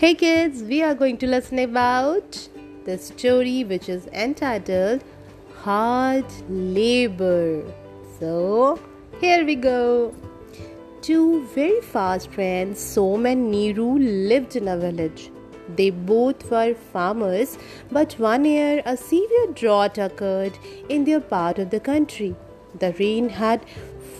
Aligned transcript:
Hey 0.00 0.14
kids, 0.14 0.62
we 0.62 0.82
are 0.82 0.94
going 0.94 1.18
to 1.18 1.26
listen 1.26 1.58
about 1.58 2.48
the 2.86 2.96
story 2.96 3.64
which 3.64 3.90
is 3.90 4.06
entitled 4.06 5.04
Hard 5.56 6.24
Labor. 6.48 7.62
So, 8.18 8.80
here 9.20 9.44
we 9.44 9.56
go. 9.56 10.14
Two 11.02 11.46
very 11.48 11.82
fast 11.82 12.30
friends, 12.30 12.80
Som 12.80 13.26
and 13.26 13.52
Niru, 13.52 13.98
lived 14.30 14.56
in 14.56 14.68
a 14.68 14.78
village. 14.78 15.30
They 15.76 15.90
both 15.90 16.50
were 16.50 16.72
farmers, 16.94 17.58
but 17.92 18.14
one 18.14 18.46
year 18.46 18.82
a 18.86 18.96
severe 18.96 19.48
drought 19.52 19.98
occurred 19.98 20.56
in 20.88 21.04
their 21.04 21.20
part 21.20 21.58
of 21.58 21.68
the 21.68 21.80
country. 21.80 22.34
The 22.78 22.94
rain 22.98 23.28
had 23.28 23.66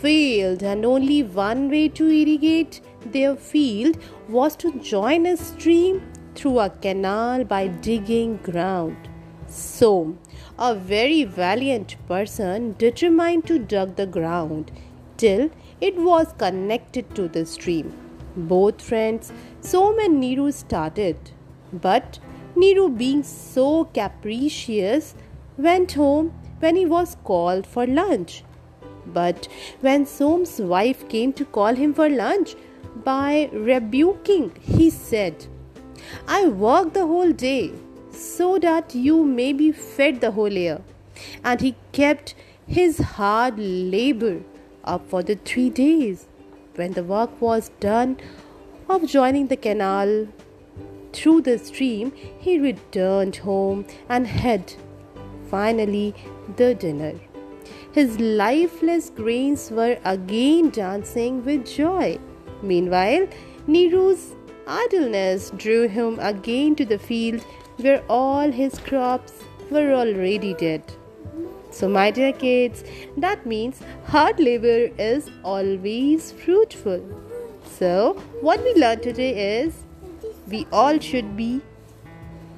failed, 0.00 0.64
and 0.64 0.84
only 0.84 1.22
one 1.22 1.70
way 1.70 1.88
to 1.90 2.10
irrigate 2.10 2.80
their 3.06 3.36
field 3.36 3.98
was 4.28 4.56
to 4.56 4.72
join 4.80 5.26
a 5.26 5.36
stream 5.36 6.02
through 6.34 6.58
a 6.60 6.70
canal 6.70 7.44
by 7.44 7.66
digging 7.68 8.36
ground. 8.38 8.96
So, 9.46 10.16
a 10.58 10.74
very 10.74 11.24
valiant 11.24 11.96
person 12.06 12.74
determined 12.78 13.46
to 13.46 13.58
dig 13.58 13.96
the 13.96 14.06
ground 14.06 14.70
till 15.16 15.50
it 15.80 15.96
was 15.96 16.34
connected 16.38 17.14
to 17.14 17.28
the 17.28 17.46
stream. 17.46 17.92
Both 18.36 18.82
friends, 18.82 19.32
Som 19.60 19.98
and 19.98 20.22
Niru, 20.22 20.52
started, 20.52 21.16
but 21.72 22.18
Niru, 22.56 22.96
being 22.96 23.22
so 23.22 23.84
capricious, 23.86 25.14
went 25.56 25.92
home 25.92 26.32
when 26.60 26.76
he 26.76 26.86
was 26.86 27.16
called 27.24 27.66
for 27.66 27.86
lunch. 27.86 28.44
But 29.06 29.48
when 29.80 30.06
Som's 30.06 30.60
wife 30.60 31.08
came 31.08 31.32
to 31.34 31.44
call 31.44 31.74
him 31.74 31.94
for 31.94 32.08
lunch, 32.08 32.54
by 33.04 33.50
rebuking, 33.52 34.52
he 34.60 34.90
said, 34.90 35.46
I 36.26 36.48
work 36.48 36.94
the 36.94 37.06
whole 37.06 37.32
day 37.32 37.72
so 38.10 38.58
that 38.58 38.94
you 38.94 39.24
may 39.24 39.52
be 39.52 39.72
fed 39.72 40.20
the 40.20 40.30
whole 40.32 40.52
year. 40.52 40.80
And 41.44 41.60
he 41.60 41.74
kept 41.92 42.34
his 42.66 42.98
hard 42.98 43.58
labor 43.58 44.42
up 44.84 45.08
for 45.08 45.22
the 45.22 45.36
three 45.36 45.70
days. 45.70 46.26
When 46.74 46.92
the 46.92 47.02
work 47.02 47.40
was 47.40 47.70
done 47.80 48.18
of 48.88 49.06
joining 49.06 49.48
the 49.48 49.56
canal 49.56 50.28
through 51.12 51.42
the 51.42 51.58
stream, 51.58 52.12
he 52.38 52.58
returned 52.58 53.36
home 53.36 53.86
and 54.08 54.26
had 54.26 54.72
finally 55.50 56.14
the 56.56 56.74
dinner. 56.74 57.14
His 57.92 58.20
lifeless 58.20 59.10
grains 59.10 59.70
were 59.70 59.98
again 60.04 60.70
dancing 60.70 61.44
with 61.44 61.66
joy. 61.66 62.18
Meanwhile, 62.62 63.28
Niru's 63.66 64.34
idleness 64.66 65.50
drew 65.56 65.88
him 65.88 66.18
again 66.20 66.74
to 66.76 66.84
the 66.84 66.98
field 66.98 67.44
where 67.78 68.02
all 68.08 68.50
his 68.50 68.78
crops 68.78 69.32
were 69.70 69.92
already 69.92 70.54
dead. 70.54 70.82
So, 71.70 71.88
my 71.88 72.10
dear 72.10 72.32
kids, 72.32 72.82
that 73.16 73.46
means 73.46 73.80
hard 74.06 74.40
labor 74.40 74.90
is 74.98 75.30
always 75.44 76.32
fruitful. 76.32 77.02
So, 77.64 78.14
what 78.40 78.62
we 78.64 78.74
learned 78.74 79.02
today 79.02 79.60
is 79.60 79.84
we 80.48 80.66
all 80.72 80.98
should 80.98 81.36
be 81.36 81.60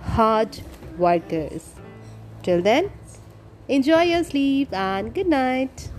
hard 0.00 0.58
workers. 0.96 1.74
Till 2.42 2.62
then, 2.62 2.90
enjoy 3.68 4.02
your 4.02 4.24
sleep 4.24 4.72
and 4.72 5.12
good 5.14 5.26
night. 5.26 5.91